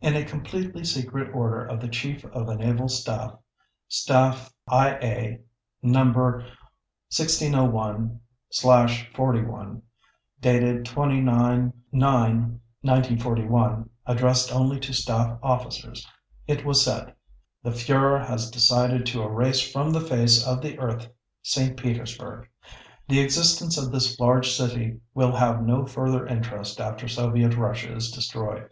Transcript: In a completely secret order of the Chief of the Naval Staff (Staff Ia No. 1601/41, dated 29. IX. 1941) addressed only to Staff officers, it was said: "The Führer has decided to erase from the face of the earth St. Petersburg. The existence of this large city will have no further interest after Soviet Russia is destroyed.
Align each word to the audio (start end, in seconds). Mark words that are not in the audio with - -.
In 0.00 0.16
a 0.16 0.24
completely 0.24 0.82
secret 0.82 1.30
order 1.34 1.62
of 1.62 1.78
the 1.78 1.88
Chief 1.90 2.24
of 2.24 2.46
the 2.46 2.54
Naval 2.54 2.88
Staff 2.88 3.34
(Staff 3.86 4.50
Ia 4.72 5.40
No. 5.82 6.42
1601/41, 7.12 9.82
dated 10.40 10.86
29. 10.86 11.64
IX. 11.64 11.74
1941) 12.00 13.90
addressed 14.06 14.50
only 14.50 14.80
to 14.80 14.94
Staff 14.94 15.38
officers, 15.42 16.08
it 16.46 16.64
was 16.64 16.82
said: 16.82 17.12
"The 17.62 17.68
Führer 17.68 18.26
has 18.26 18.50
decided 18.50 19.04
to 19.04 19.22
erase 19.22 19.60
from 19.70 19.90
the 19.90 20.00
face 20.00 20.46
of 20.46 20.62
the 20.62 20.78
earth 20.78 21.08
St. 21.42 21.76
Petersburg. 21.76 22.48
The 23.06 23.20
existence 23.20 23.76
of 23.76 23.92
this 23.92 24.18
large 24.18 24.50
city 24.50 25.00
will 25.12 25.36
have 25.36 25.60
no 25.62 25.84
further 25.84 26.26
interest 26.26 26.80
after 26.80 27.06
Soviet 27.06 27.54
Russia 27.58 27.92
is 27.94 28.10
destroyed. 28.10 28.70